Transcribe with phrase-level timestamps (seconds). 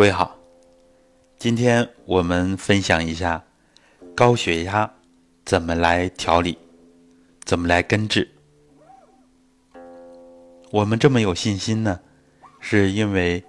[0.00, 0.34] 各位好，
[1.38, 3.44] 今天我们分享一下
[4.14, 4.90] 高血压
[5.44, 6.56] 怎么来调理，
[7.44, 8.26] 怎么来根治。
[10.70, 12.00] 我们这么有信心呢，
[12.60, 13.44] 是因为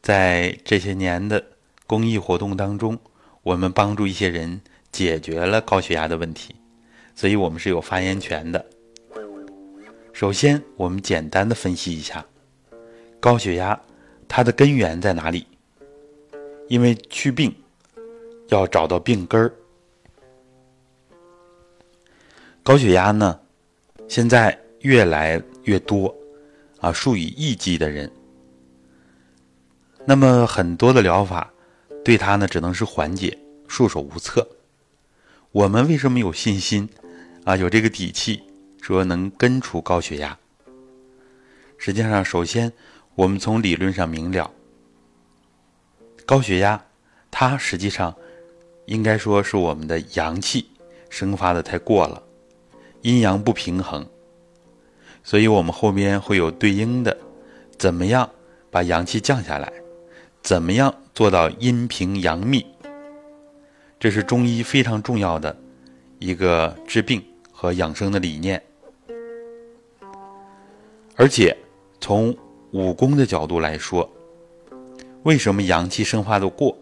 [0.00, 1.44] 在这些年的
[1.88, 2.96] 公益活动当中，
[3.42, 4.60] 我们帮助一些人
[4.92, 6.54] 解决了高血压的问题，
[7.16, 8.64] 所以我们是有发言权的。
[10.12, 12.24] 首先，我们简单的分析一下
[13.18, 13.80] 高血压
[14.28, 15.44] 它的根源在哪里。
[16.68, 17.54] 因为祛病
[18.48, 19.52] 要找到病根儿，
[22.62, 23.38] 高血压呢，
[24.08, 26.14] 现在越来越多
[26.80, 28.10] 啊，数以亿计的人。
[30.04, 31.52] 那么很多的疗法
[32.04, 33.36] 对它呢，只能是缓解，
[33.68, 34.48] 束手无策。
[35.52, 36.88] 我们为什么有信心
[37.44, 37.56] 啊？
[37.56, 38.42] 有这个底气
[38.80, 40.36] 说能根除高血压？
[41.78, 42.72] 实际上，首先
[43.14, 44.50] 我们从理论上明了。
[46.26, 46.84] 高血压，
[47.30, 48.12] 它实际上
[48.86, 50.68] 应该说是我们的阳气
[51.08, 52.20] 生发的太过了，
[53.02, 54.04] 阴阳不平衡，
[55.22, 57.16] 所以我们后边会有对应的，
[57.78, 58.28] 怎么样
[58.72, 59.72] 把阳气降下来，
[60.42, 62.66] 怎么样做到阴平阳密，
[64.00, 65.56] 这是中医非常重要的
[66.18, 68.60] 一个治病和养生的理念，
[71.14, 71.56] 而且
[72.00, 72.36] 从
[72.72, 74.10] 武功的角度来说。
[75.26, 76.78] 为什么阳气生发的过？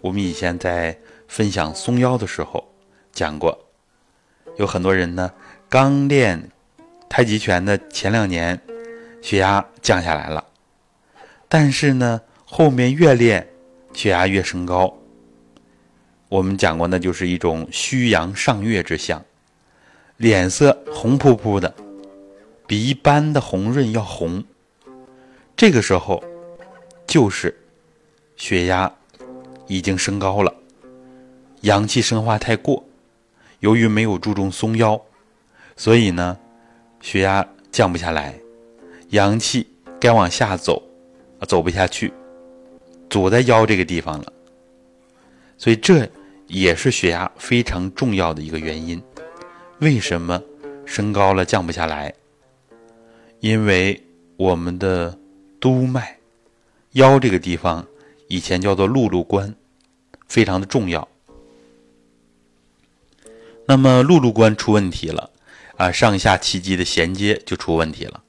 [0.00, 2.66] 我们以前在分享松腰的时候
[3.12, 3.66] 讲过，
[4.56, 5.30] 有很多人呢
[5.68, 6.50] 刚练
[7.10, 8.58] 太极拳的前两年，
[9.20, 10.42] 血压降下来了，
[11.46, 13.46] 但是呢后面越练
[13.92, 14.96] 血压越升高。
[16.30, 19.22] 我们讲过，那就是一种虚阳上越之象，
[20.16, 21.74] 脸色红扑扑的，
[22.66, 24.42] 比一般的红润要红。
[25.54, 26.24] 这个时候。
[27.12, 27.54] 就是
[28.36, 28.90] 血压
[29.66, 30.50] 已经升高了，
[31.60, 32.82] 阳气生化太过，
[33.60, 34.98] 由于没有注重松腰，
[35.76, 36.38] 所以呢，
[37.02, 38.34] 血压降不下来，
[39.10, 39.66] 阳气
[40.00, 40.82] 该往下走，
[41.46, 42.10] 走不下去，
[43.10, 44.32] 阻在腰这个地方了。
[45.58, 46.08] 所以这
[46.46, 48.98] 也是血压非常重要的一个原因。
[49.80, 50.42] 为什么
[50.86, 52.10] 升高了降不下来？
[53.40, 54.02] 因为
[54.38, 55.14] 我们的
[55.60, 56.16] 督脉。
[56.92, 57.86] 腰这个地方
[58.28, 59.54] 以前叫做陆路关，
[60.26, 61.08] 非常的重要。
[63.66, 65.30] 那么陆路关出问题了，
[65.76, 68.22] 啊，上下气机的衔接就出问题了。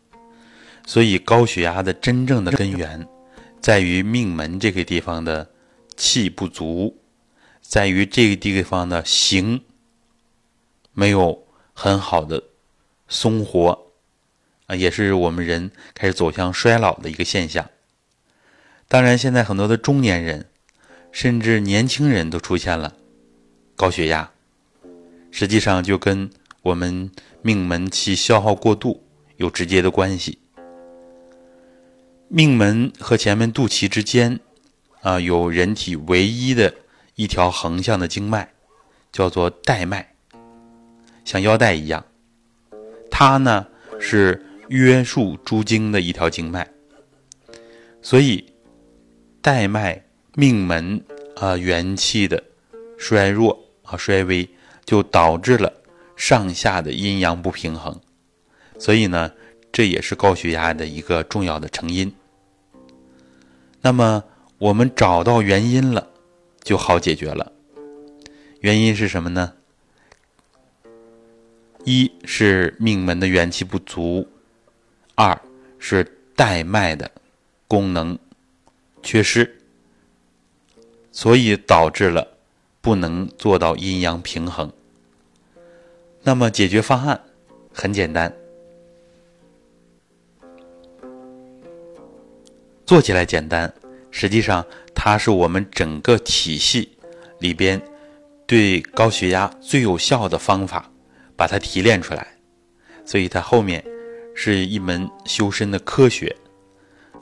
[0.85, 3.07] 所以高血压的真正的根源，
[3.59, 5.50] 在于命门这个地方的
[5.97, 6.97] 气不足，
[7.62, 9.62] 在于这个地方的形
[10.94, 12.44] 没有很好的
[13.07, 13.91] 松活，
[14.68, 17.69] 啊，也是我们人开始走向衰老的一个现象。
[18.94, 20.46] 当然，现在很多的中年人，
[21.12, 22.94] 甚至年轻人都出现了
[23.76, 24.30] 高血压，
[25.31, 26.30] 实际上就跟
[26.62, 27.09] 我们
[27.42, 29.03] 命门气消耗过度
[29.38, 30.38] 有直接的关系。
[32.28, 34.40] 命门和前面肚脐之间，
[35.02, 36.72] 啊，有人体唯一的
[37.16, 38.48] 一条横向的经脉，
[39.12, 40.06] 叫做带脉，
[41.26, 42.06] 像腰带一样，
[43.09, 43.66] 它呢
[44.00, 46.70] 是约束诸经的一条经脉，
[48.00, 48.53] 所以。
[49.44, 50.02] 带脉
[50.36, 51.04] 命门
[51.36, 52.42] 啊，元气的
[52.98, 54.50] 衰弱啊衰微，
[54.86, 55.74] 就导致了
[56.16, 58.00] 上下的阴阳不平衡，
[58.80, 59.30] 所以呢，
[59.70, 62.09] 这也是高血压的一个重要的成因。
[63.82, 64.24] 那么
[64.59, 66.08] 我们找到原因了，
[66.64, 67.52] 就好解决了。
[68.62, 69.52] 原因是什么呢？
[71.84, 74.26] 一是命门的元气不足，
[75.16, 75.38] 二
[75.80, 77.12] 是带脉的
[77.68, 78.18] 功能。
[79.03, 79.59] 缺失，
[81.12, 82.38] 所以导致了
[82.81, 84.72] 不能做到阴阳平衡。
[86.24, 87.22] 那么解决方案
[87.74, 88.34] 很简单，
[92.86, 93.72] 做起来简单，
[94.09, 94.66] 实际上
[94.96, 96.97] 它是我们整个体系
[97.40, 97.82] 里边
[98.47, 100.90] 对高血压最有效的方法，
[101.35, 102.38] 把它提炼出来，
[103.05, 103.84] 所以它后面
[104.34, 106.34] 是一门修身的科学。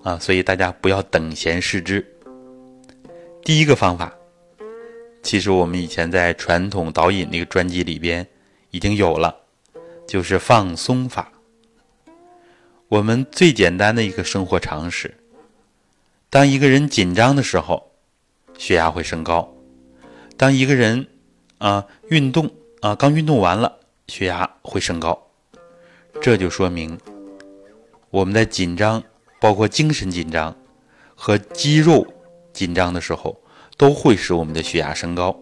[0.03, 2.03] 啊，所以大家不要等闲视之。
[3.43, 4.11] 第一个方法，
[5.21, 8.25] 其实我们以前在传统导引那个专辑里边
[8.71, 9.35] 已经有了，
[10.07, 11.31] 就是放松法。
[12.87, 15.13] 我们最简单的一个生活常识：
[16.29, 17.91] 当一个人紧张的时候，
[18.57, 19.53] 血压会升高；
[20.35, 21.07] 当一个人
[21.59, 22.49] 啊运动
[22.81, 23.77] 啊刚运动完了，
[24.07, 25.27] 血压会升高。
[26.21, 26.99] 这就说明
[28.09, 29.03] 我们在紧张。
[29.41, 30.55] 包括精神紧张
[31.15, 32.05] 和肌肉
[32.53, 33.35] 紧张的时候，
[33.75, 35.35] 都会使我们的血压升高。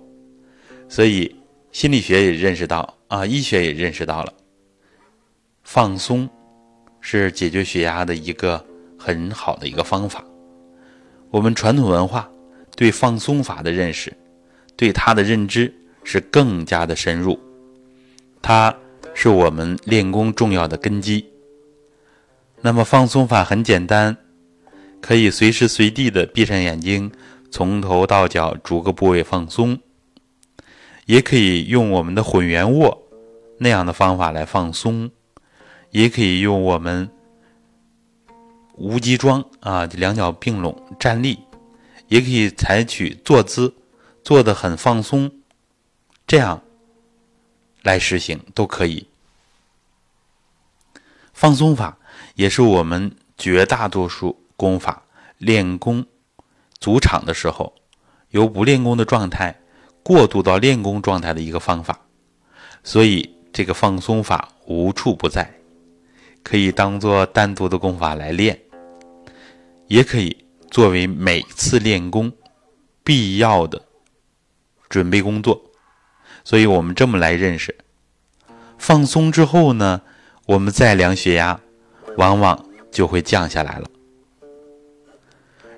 [0.88, 1.36] 所以
[1.74, 4.34] 心理学也认识到啊，医学也认识到了，
[5.64, 6.30] 放松
[7.02, 8.66] 是解决血压的一个
[8.98, 10.24] 很好的一个方法。
[11.30, 12.28] 我们传统文化
[12.78, 14.12] 对放松法的认识，
[14.78, 15.72] 对它的认知
[16.06, 17.38] 是更加的深入，
[18.42, 18.74] 它
[19.14, 21.29] 是我们练功重要的根基。
[22.62, 24.18] 那么放松法很简单，
[25.00, 27.12] 可以随时随地的闭上眼睛，
[27.50, 29.80] 从头到脚逐个部位放松。
[31.06, 33.02] 也可以用我们的混元卧
[33.58, 35.10] 那样的方法来放松，
[35.90, 37.10] 也可以用我们
[38.76, 41.40] 无极桩啊，两脚并拢站立，
[42.10, 43.74] 也可以采取坐姿，
[44.24, 45.32] 坐得很放松，
[46.28, 46.62] 这样
[47.82, 49.08] 来实行都可以。
[51.34, 51.99] 放松法。
[52.40, 55.04] 也是我们绝大多数功法
[55.40, 56.06] 练功
[56.80, 57.76] 组场的时候，
[58.30, 59.60] 由不练功的状态
[60.04, 62.00] 过渡到练功状态的一个方法。
[62.82, 65.54] 所以，这个放松法无处不在，
[66.42, 68.58] 可以当做单独的功法来练，
[69.88, 72.32] 也可以作为每次练功
[73.04, 73.82] 必要的
[74.88, 75.62] 准备工作。
[76.46, 77.78] 所以我们这么来认识：
[78.78, 80.04] 放松之后呢，
[80.46, 81.60] 我们再量血压。
[82.20, 83.88] 往往就会降下来了。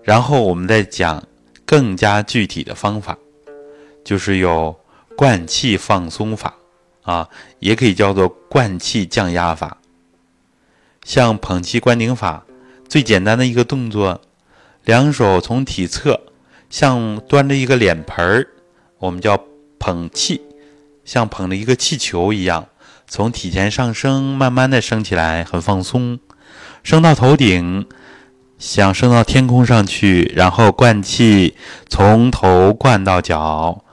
[0.02, 1.24] 然后我们再讲
[1.68, 3.16] 更加具体的方法，
[4.04, 4.76] 就是有
[5.16, 6.56] 灌气放松法
[7.04, 7.30] 啊，
[7.60, 9.78] 也可以叫做灌气降压法。
[11.04, 12.44] 像捧气灌顶法，
[12.90, 14.20] 最简单的一个动作，
[14.84, 16.20] 两手从体侧
[16.72, 18.48] 像端着一个脸盆儿，
[18.98, 19.40] 我们叫
[19.78, 20.42] 捧气，
[21.06, 22.68] 像捧着一个气球一样，
[23.08, 26.20] 从体前上升，慢慢的升起来，很放松。
[26.84, 27.88] 升到头顶，
[28.58, 31.56] 想升到天空上去，然后灌气，
[31.88, 33.84] 从头灌到脚，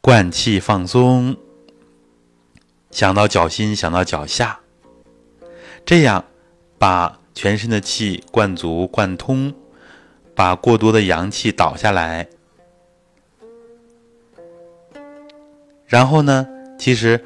[0.00, 1.36] 灌气放松，
[2.90, 4.60] 想到脚心，想到脚下，
[5.86, 6.24] 这样
[6.78, 9.54] 把全身的气灌足、灌通，
[10.34, 12.28] 把过多的阳气倒下来。
[15.86, 16.46] 然后呢，
[16.78, 17.24] 其实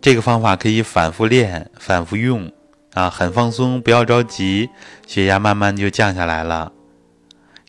[0.00, 2.52] 这个方法可以反复练、反复用。
[2.96, 4.70] 啊，很放松，不要着急，
[5.06, 6.72] 血压慢慢就降下来了。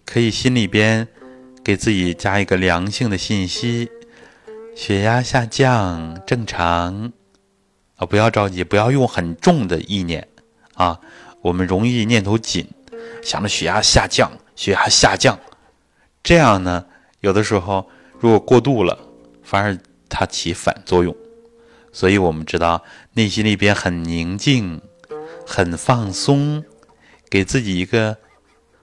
[0.05, 1.05] 可以心里边
[1.61, 3.89] 给自己加一个良性的信息：
[4.73, 7.11] 血压下降，正常。
[7.97, 10.25] 啊，不要着急，不要用很重的意念
[10.75, 10.97] 啊。
[11.41, 12.65] 我们容易念头紧，
[13.21, 15.37] 想着血压下降，血压下降，
[16.23, 16.85] 这样呢，
[17.19, 18.97] 有的时候如果过度了，
[19.43, 19.77] 反而
[20.07, 21.13] 它起反作用。
[21.91, 22.81] 所以我们知道，
[23.11, 24.79] 内心里边很宁静。
[25.49, 26.61] 很放松，
[27.29, 28.17] 给自己一个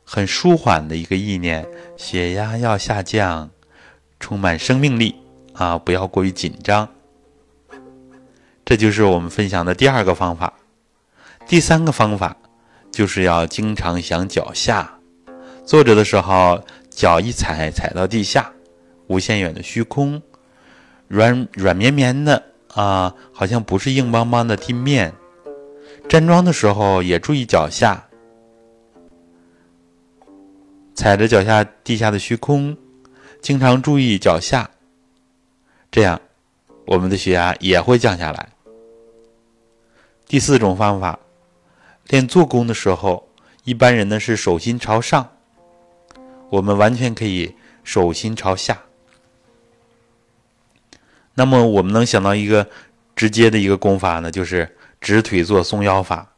[0.02, 1.68] 很舒缓的一个意念，
[1.98, 3.50] 血压要下降，
[4.18, 5.14] 充满生命力
[5.52, 5.76] 啊！
[5.78, 6.88] 不要过于紧张。
[8.64, 10.54] 这就是我们分享的第二个方法。
[11.46, 12.34] 第三个方法
[12.90, 14.98] 就是要经常想脚下，
[15.66, 18.50] 坐着的时候脚一踩踩到地下，
[19.08, 20.22] 无限远的虚空，
[21.08, 25.12] 软软绵绵的啊，好像不是硬邦邦的地面。
[26.14, 28.06] 站桩的时候也注意脚下，
[30.94, 32.76] 踩着脚下地下的虚空，
[33.42, 34.70] 经常注意脚下，
[35.90, 36.20] 这样
[36.86, 38.48] 我们的血压也会降下来。
[40.28, 41.18] 第四种方法，
[42.06, 43.28] 练坐功的时候，
[43.64, 45.28] 一般人呢是手心朝上，
[46.48, 47.52] 我们完全可以
[47.82, 48.80] 手心朝下。
[51.34, 52.68] 那么我们能想到一个
[53.16, 54.76] 直接的一个功法呢，就是。
[55.04, 56.32] 直腿坐松腰法。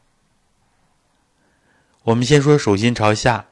[2.02, 3.46] 我们先说手心朝下，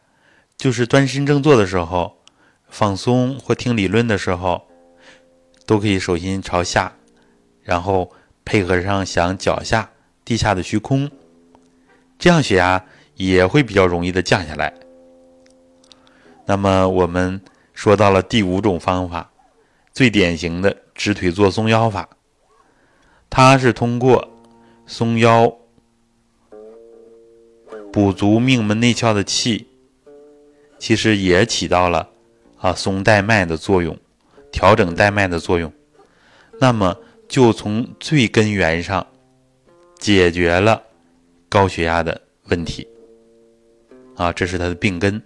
[0.56, 2.16] 就是端身正坐的时候，
[2.68, 4.66] 放松或听理论的时候，
[5.66, 6.94] 都可以手心朝下，
[7.62, 8.11] 然后
[8.44, 9.88] 配合上想脚下
[10.25, 11.09] 地下的虚空，
[12.18, 14.75] 这样血压也会比较容易的降下来。
[16.44, 17.40] 那么我们
[17.73, 19.30] 说到了第五种方法，
[19.92, 22.09] 最典型的直腿坐松腰法，
[23.30, 24.34] 它是通过。
[24.87, 25.57] 松腰，
[27.93, 29.67] 补足命门内窍的气，
[30.79, 32.11] 其实也起到了
[32.59, 33.97] 啊松带脉的作用，
[34.53, 35.73] 调整带脉的作用。
[36.61, 36.97] 那么
[37.29, 39.07] 就从最根源上
[39.99, 40.83] 解决了
[41.49, 42.87] 高血压的问题
[44.17, 45.21] 啊，这是它的病根。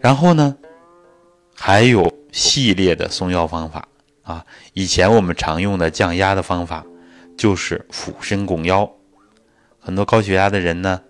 [0.00, 0.56] 然后呢，
[1.54, 3.86] 还有系列的松腰方法。
[4.28, 4.44] 啊，
[4.74, 6.84] 以前我们常用的降压的方法
[7.38, 8.92] 就是俯身拱腰。
[9.78, 11.00] 很多高血压的人呢，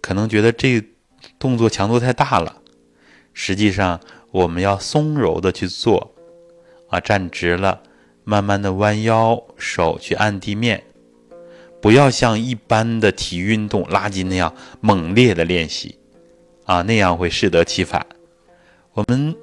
[0.00, 0.82] 可能觉得这
[1.38, 2.56] 动作强度太大了。
[3.34, 4.00] 实际上，
[4.30, 6.14] 我们要松柔的去做，
[6.88, 7.82] 啊，站直了，
[8.24, 10.82] 慢慢的弯腰，手去按地面，
[11.82, 15.98] 不要像一般的体育运动拉筋那样猛烈的练习，
[16.64, 18.06] 啊，那样会适得其反。
[18.94, 19.36] 我们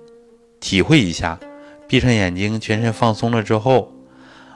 [0.60, 1.40] 体会一下，
[1.88, 3.94] 闭上眼睛，全身放松了之后，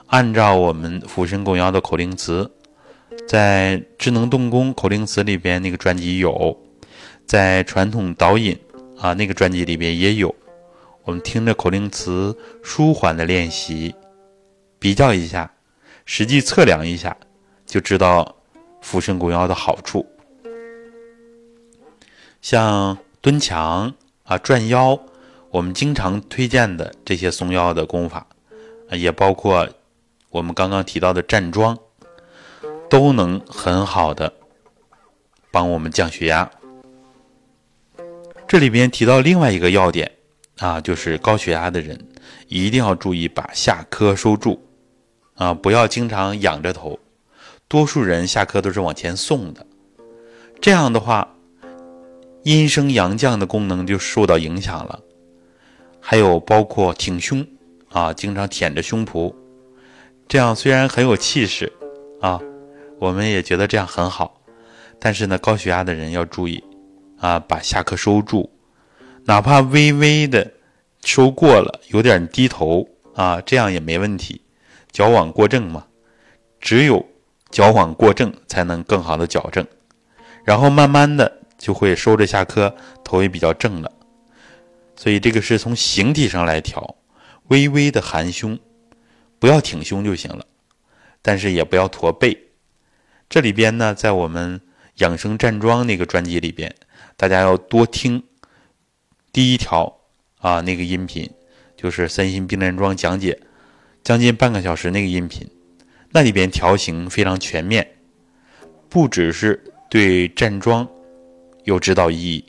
[0.06, 2.50] 按照我们俯身拱腰的口令词，
[3.28, 6.56] 在智能动功口令词里边那个专辑有，
[7.26, 8.58] 在传统导引。
[9.00, 10.34] 啊，那个专辑里边也有，
[11.04, 13.94] 我们听着口令词舒缓的练习，
[14.78, 15.50] 比较一下，
[16.04, 17.16] 实际测量一下，
[17.64, 18.36] 就知道
[18.82, 20.04] 俯身拱腰的好处。
[22.42, 23.94] 像蹲墙
[24.24, 25.00] 啊、转腰，
[25.50, 28.26] 我们经常推荐的这些松腰的功法，
[28.92, 29.68] 也包括
[30.30, 31.76] 我们刚刚提到的站桩，
[32.88, 34.32] 都能很好的
[35.50, 36.48] 帮我们降血压。
[38.46, 40.10] 这里边提到另外一个要点
[40.58, 41.98] 啊，就是高血压的人
[42.46, 44.60] 一定要注意把下颌收住
[45.34, 46.98] 啊，不要经常仰着头。
[47.66, 49.66] 多数人下颌都是往前送的，
[50.60, 51.36] 这样的话，
[52.42, 55.00] 阴升阳降的功能就受到影响了。
[56.00, 57.46] 还有包括挺胸
[57.90, 59.34] 啊，经常舔着胸脯，
[60.26, 61.72] 这样虽然很有气势
[62.20, 62.40] 啊，
[62.98, 64.40] 我们也觉得这样很好，
[64.98, 66.62] 但是呢，高血压的人要注意。
[67.22, 68.48] 啊，把下颌收住，
[69.26, 70.50] 哪怕微微的
[71.04, 74.40] 收过了，有点低头啊，这样也没问题。
[74.90, 75.84] 矫枉过正嘛，
[76.62, 77.06] 只有
[77.50, 79.62] 矫枉过正才能更好的矫正，
[80.44, 82.72] 然后慢慢的就会收着下颌，
[83.04, 83.92] 头也比较正了。
[85.00, 86.96] 所以这个是从形体上来调，
[87.48, 88.58] 微微的含胸，
[89.38, 90.44] 不要挺胸就行了，
[91.22, 92.36] 但是也不要驼背。
[93.26, 94.60] 这里边呢，在我们
[94.96, 96.76] 养生站桩那个专辑里边。
[97.16, 98.22] 大家要多听
[99.32, 100.00] 第一条
[100.36, 101.30] 啊，那个音频
[101.78, 103.40] 就是三心并联桩讲解，
[104.02, 105.48] 将近半个小时那个音频，
[106.10, 107.90] 那里边调形非常全面，
[108.90, 110.86] 不只是对站桩
[111.64, 112.44] 有指导意义，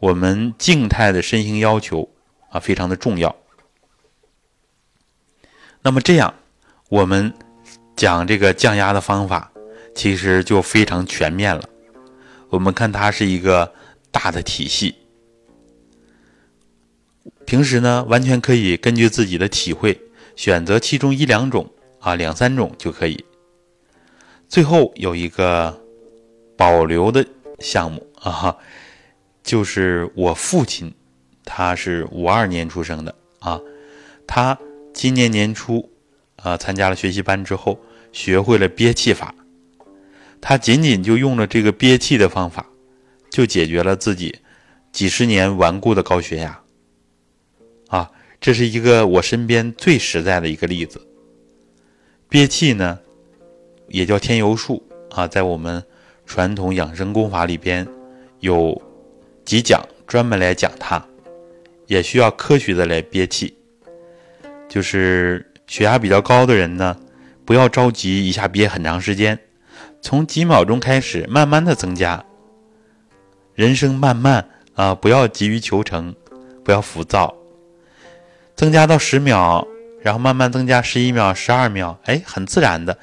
[0.00, 2.08] 我们静态的身形要求
[2.50, 3.34] 啊非常的重要。
[5.82, 6.34] 那么这样，
[6.88, 7.32] 我们
[7.96, 9.52] 讲这个降压的方法，
[9.94, 11.68] 其实就非常全面了。
[12.48, 13.74] 我们看它是一个。
[14.10, 14.94] 大的体系，
[17.44, 20.00] 平时呢完全可以根据自己的体会
[20.34, 23.22] 选择其中一两种啊，两三种就可以。
[24.48, 25.78] 最后有一个
[26.56, 27.24] 保留的
[27.60, 28.56] 项目啊，
[29.42, 30.92] 就是我父亲，
[31.44, 33.60] 他是五二年出生的啊，
[34.26, 34.58] 他
[34.92, 35.90] 今年年初
[36.36, 37.78] 啊参加了学习班之后，
[38.12, 39.34] 学会了憋气法，
[40.40, 42.66] 他仅仅就用了这个憋气的方法。
[43.30, 44.34] 就解决了自己
[44.90, 46.60] 几十年顽固的高血压，
[47.88, 50.98] 啊，这是一个我身边最实在的一个例子。
[52.26, 52.98] 憋气呢，
[53.88, 55.84] 也叫天游术啊，在我们
[56.24, 57.86] 传统养生功法里边
[58.40, 58.80] 有
[59.48, 61.02] 几讲专门来讲它，
[61.86, 63.56] 也需要科学的来憋气。
[64.68, 66.94] 就是血压比较高的人呢，
[67.46, 69.38] 不要着急一下憋很长时间，
[70.02, 72.22] 从几秒钟开始，慢慢的增加。
[73.54, 76.14] 人生漫漫啊，不要急于求成，
[76.62, 77.34] 不要浮躁。
[78.54, 79.66] 增加到十秒，
[80.02, 82.98] 然后慢慢增加十一秒、十二秒，哎，很自然的，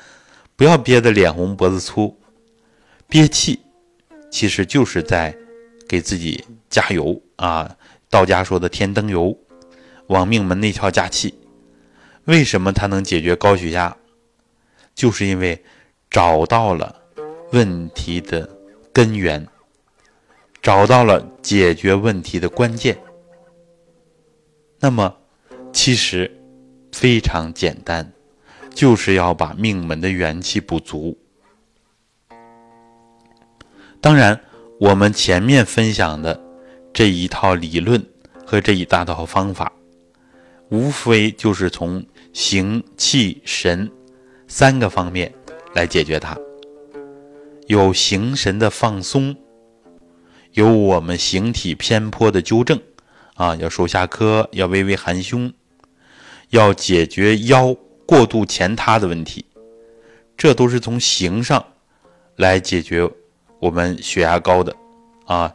[0.56, 2.16] 不要憋得脸红脖子粗。
[3.08, 3.62] 憋气
[4.30, 5.36] 其实就是在
[5.88, 7.76] 给自己加油啊。
[8.10, 9.38] 道家说的添灯油，
[10.08, 11.34] 往命门内窍加气。
[12.26, 13.96] 为什么它能解决高血压？
[14.94, 15.64] 就是因为
[16.10, 17.02] 找到了
[17.52, 18.50] 问题的
[18.94, 19.48] 根源。
[20.62, 22.98] 找到了解决问题的关键，
[24.80, 25.16] 那么
[25.72, 26.40] 其实
[26.92, 28.12] 非常简单，
[28.74, 31.16] 就是要把命门的元气补足。
[34.02, 34.42] 当然，
[34.78, 36.38] 我们前面分享的
[36.94, 38.04] 这一套理论
[38.46, 39.72] 和这一大套方法，
[40.70, 43.90] 无非就是从形、气、神
[44.48, 45.34] 三个方面
[45.74, 46.38] 来解决它，
[47.68, 49.34] 有形神的放松。
[50.52, 52.80] 有我们形体偏颇的纠正，
[53.36, 55.52] 啊，要收下颌，要微微含胸，
[56.50, 57.74] 要解决腰
[58.06, 59.46] 过度前塌的问题，
[60.38, 61.66] 这都是从形上
[62.36, 63.10] 来解决
[63.66, 64.76] 我们血压高的，
[65.26, 65.52] 啊，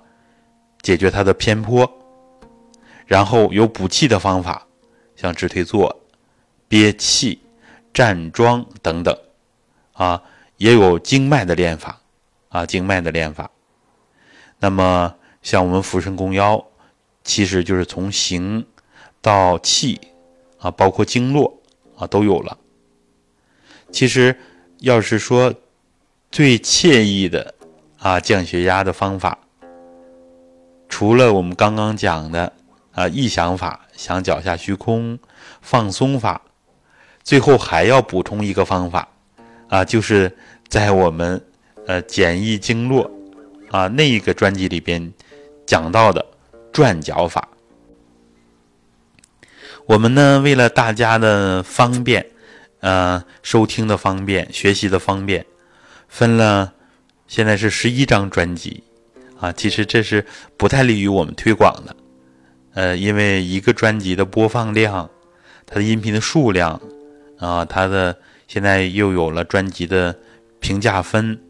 [0.83, 1.89] 解决它的偏颇。
[3.07, 4.67] 然后有补气的方法，
[5.15, 5.97] 像直腿坐、
[6.67, 7.41] 憋气、
[7.95, 9.17] 站桩等等，
[9.93, 10.21] 啊，
[10.57, 12.01] 也有经脉的练法，
[12.49, 13.49] 啊，经脉的练法。
[14.59, 16.67] 那么像我们俯身弓腰，
[17.23, 18.67] 其实就是从形
[19.21, 20.01] 到气
[20.59, 21.63] 啊，包括经络
[21.97, 22.59] 啊都有了。
[23.93, 24.37] 其实
[24.79, 25.55] 要是说
[26.33, 27.55] 最惬意的
[28.01, 29.39] 啊降血压的方法，
[30.89, 32.53] 除了我们刚刚讲的
[32.93, 35.19] 啊意想法，想脚下虚空
[35.63, 36.41] 放松法，
[37.23, 39.09] 最后还要补充一个方法
[39.69, 41.41] 啊，就是在我们
[41.87, 43.11] 呃简易经络
[43.71, 45.13] 啊那一个专辑里边。
[45.67, 46.27] 讲到的
[46.73, 47.49] 转脚法，
[49.87, 52.27] 我们呢为了大家的方便，
[52.81, 55.47] 呃，收听的方便，学习的方便，
[56.09, 56.73] 分了
[57.31, 58.83] 现在是十一张专辑
[59.39, 59.53] 啊。
[59.53, 61.97] 其实这是不太利于我们推广的，
[62.75, 65.09] 呃，因为一个专辑的播放量，
[65.65, 66.79] 它的音频的数量
[67.39, 68.19] 啊，它的
[68.49, 70.19] 现在又有了专辑的
[70.59, 71.41] 评价分，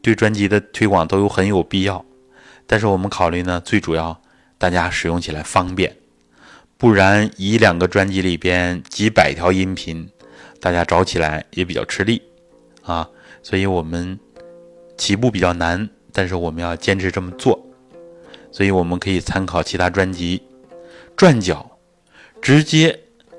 [0.00, 2.02] 对专辑的推广都有很有必要。
[2.64, 4.22] 但是我们考虑呢，最主要
[4.56, 5.96] 大家使用起来方便，
[6.78, 10.08] 不然一两个专辑里边几百条音频，
[10.60, 12.22] 大家找起来也比较吃力
[12.84, 13.08] 啊。
[13.42, 14.18] 所以我们
[14.96, 17.64] 起步比较难，但是我们要坚持这么做。
[18.50, 20.42] 所以我们可以参考其他专辑，
[21.16, 21.78] 转角
[22.40, 22.98] 直接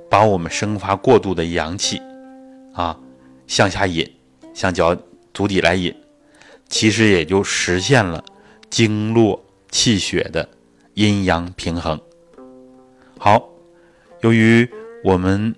[0.09, 2.01] 把我们生发过度的阳气
[2.74, 3.00] 啊
[3.47, 4.09] 向下引，
[4.53, 4.97] 向脚
[5.33, 5.95] 足底来引，
[6.67, 8.24] 其实也就实现了。
[8.67, 10.50] 经络气血的
[10.95, 11.97] 阴阳平衡。
[13.17, 13.47] 好，
[14.19, 14.69] 由于
[15.01, 15.55] 我们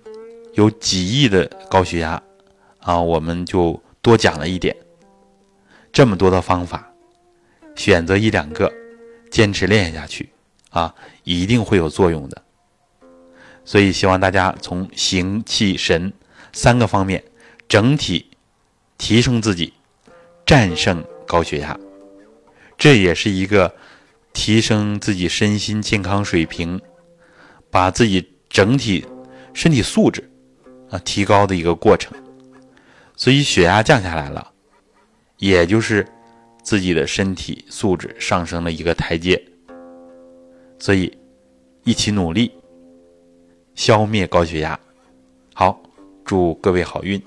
[0.54, 2.22] 有几亿的高血压
[2.80, 4.76] 啊，我们就多讲了一点。
[5.98, 6.94] 这么多的方法，
[7.76, 8.72] 选择一两个，
[9.32, 10.30] 坚持练下去
[10.70, 12.40] 啊，一定会有作用的。
[13.66, 16.14] 所以希望大家从形、气、神
[16.54, 17.24] 三个方面
[17.68, 18.30] 整体
[19.00, 19.74] 提升自己，
[20.46, 21.76] 战胜高血压。
[22.78, 23.74] 这也是一个
[24.34, 26.80] 提升自己身心健康水平，
[27.72, 29.04] 把自己整体
[29.52, 30.30] 身体素质
[30.92, 32.16] 啊提高的一个过程。
[33.16, 34.52] 所以血压降下来了，
[35.38, 36.06] 也就是
[36.62, 39.42] 自己的身体素质上升了一个台阶。
[40.80, 41.16] 所以
[41.84, 42.52] 一起努力
[43.74, 44.80] 消灭高血压。
[45.54, 45.82] 好，
[46.24, 47.22] 祝各位好运。